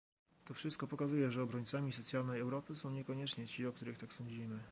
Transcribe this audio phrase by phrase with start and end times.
[0.45, 4.59] To wszystko pokazuje, że obrońcami socjalnej Europy są niekoniecznie ci, o których tak sądzimy